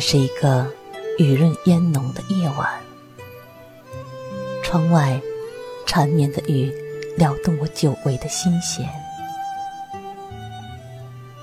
[0.00, 0.66] 是一个
[1.18, 2.80] 雨润烟浓的夜晚，
[4.62, 5.20] 窗外
[5.86, 6.72] 缠绵的雨
[7.18, 8.88] 撩动我久违的心弦。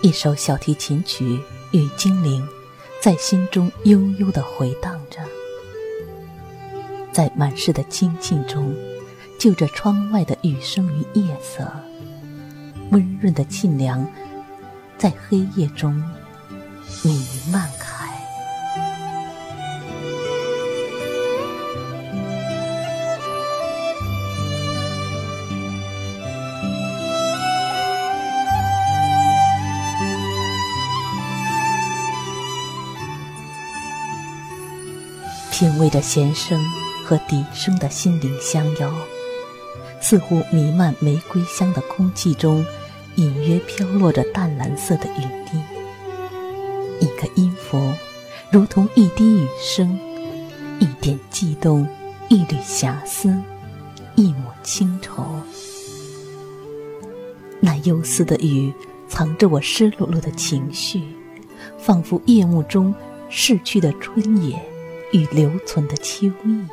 [0.02, 1.24] 一首小提琴曲
[1.72, 2.42] 《与精灵》
[3.00, 5.20] 在心中悠悠的回荡着，
[7.12, 8.76] 在满室的清静中，
[9.40, 11.72] 就着窗外的雨声与夜色，
[12.92, 14.08] 温润的沁凉
[14.98, 15.94] 在黑夜中
[17.04, 17.87] 弥漫开。
[35.58, 36.64] 品味着弦声
[37.04, 38.94] 和笛声的心灵相邀，
[40.00, 42.64] 似乎弥漫玫瑰香的空气中，
[43.16, 45.60] 隐约飘落着淡蓝色的雨滴。
[47.00, 47.92] 一个音符，
[48.52, 50.00] 如同一滴雨声，
[50.80, 51.88] 一点悸动，
[52.30, 53.36] 一缕遐思，
[54.14, 55.26] 一抹清愁。
[57.60, 58.72] 那幽思的雨，
[59.08, 61.02] 藏着我湿漉漉的情绪，
[61.80, 62.94] 仿佛夜幕中
[63.28, 64.56] 逝去的春野。
[65.12, 66.68] 与留存的秋意，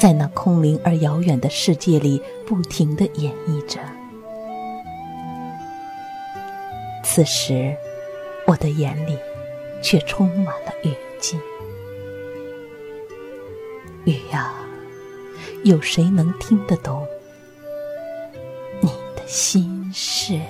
[0.00, 3.78] 在那空灵而遥远的世界里，不停的演绎着。
[7.04, 7.76] 此时，
[8.46, 9.16] 我的眼里
[9.82, 11.38] 却充满了雨季。
[14.04, 14.52] 雨呀，
[15.62, 17.06] 有谁能听得懂
[18.80, 20.40] 你的心事？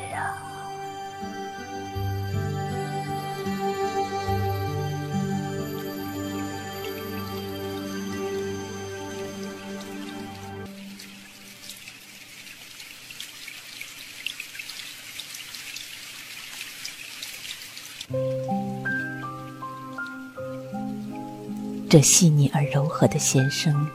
[21.92, 23.86] 这细腻而柔和的弦声，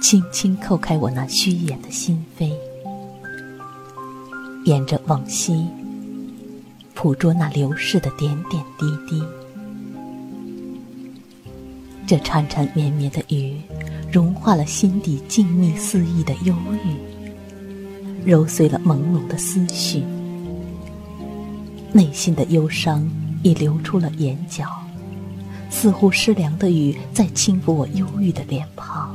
[0.00, 2.52] 轻轻叩开我那虚掩的心扉，
[4.64, 5.66] 沿着往昔，
[6.94, 9.20] 捕捉那流逝的点点滴滴。
[12.06, 13.60] 这缠缠绵绵的雨，
[14.12, 16.54] 融化了心底静谧肆意的忧
[16.84, 20.04] 郁，揉碎了朦胧的思绪，
[21.92, 23.04] 内心的忧伤
[23.42, 24.64] 已流出了眼角。
[25.70, 29.14] 似乎湿凉的雨在轻抚我忧郁的脸庞，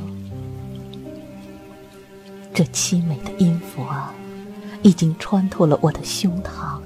[2.54, 4.12] 这凄美的音符啊，
[4.82, 6.78] 已经穿透了我的胸膛。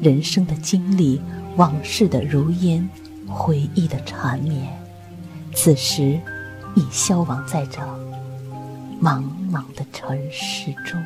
[0.00, 1.20] 人生的经历，
[1.56, 2.86] 往事的如烟，
[3.26, 4.68] 回忆的缠绵，
[5.54, 6.20] 此时
[6.74, 7.80] 已消亡在这
[9.00, 11.02] 茫茫的尘世中。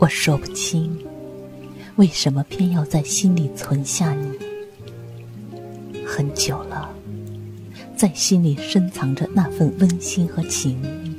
[0.00, 0.98] 我说不清，
[1.96, 4.30] 为什么偏要在心里存下你。
[6.06, 6.88] 很久了，
[7.94, 11.14] 在心里深藏着那份温馨和情谊，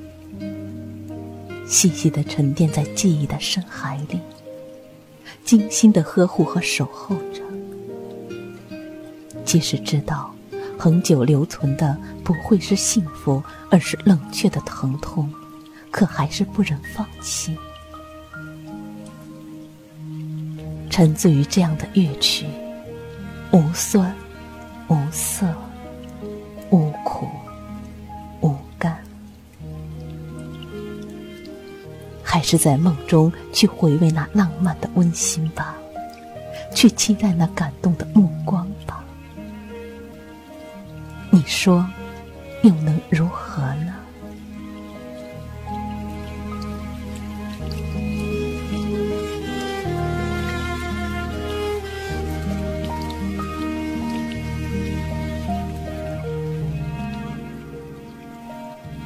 [1.68, 4.19] 细细的沉淀在记忆的深海里，
[5.45, 7.44] 精心的呵护和守候着。
[9.45, 10.34] 即使知道，
[10.75, 15.31] 恒久留存的不会是幸福，而是冷却的疼痛，
[15.92, 17.56] 可还是不忍放弃。
[20.91, 22.45] 沉醉于这样的乐曲，
[23.51, 24.13] 无酸，
[24.89, 25.47] 无涩，
[26.69, 27.29] 无苦，
[28.41, 28.95] 无甘。
[32.21, 35.75] 还是在梦中去回味那浪漫的温馨吧，
[36.75, 39.01] 去期待那感动的目光吧。
[41.29, 41.88] 你说，
[42.63, 43.90] 又能如何呢？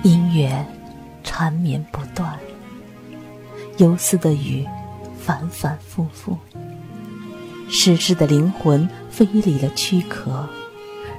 [0.06, 0.63] 音乐
[1.24, 2.38] 缠绵不断，
[3.78, 4.63] 游丝的雨
[5.19, 6.38] 反反复复，
[7.68, 10.48] 湿湿的灵魂飞离了躯壳，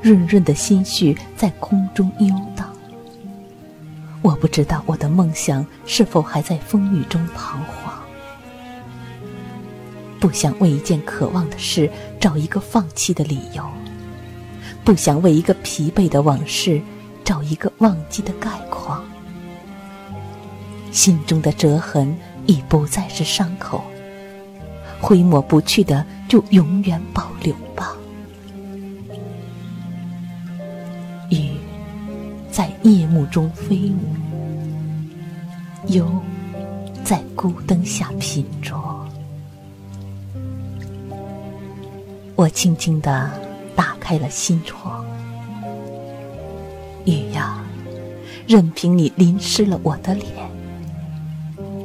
[0.01, 2.73] 润润的心绪在空中游荡。
[4.23, 7.93] 我不知道我的梦想是否还在风雨中彷徨，
[10.21, 11.91] 不想为一件渴望的事
[12.21, 13.69] 找一个放弃的理由，
[14.85, 16.81] 不想为一个疲惫的往事。
[17.27, 19.05] 找一个忘记的概况，
[20.93, 23.83] 心中的折痕已不再是伤口，
[25.01, 27.97] 挥抹不去的就永远保留吧。
[31.31, 31.51] 雨
[32.49, 34.15] 在夜幕中飞舞，
[35.89, 36.09] 忧
[37.03, 38.81] 在孤灯下品酌。
[42.37, 43.29] 我轻轻地
[43.75, 45.05] 打开了心窗。
[47.07, 47.65] 雨呀，
[48.47, 50.27] 任凭你淋湿了我的脸，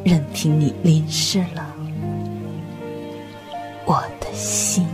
[0.03, 1.73] 任凭你淋湿了
[3.85, 4.85] 我的心。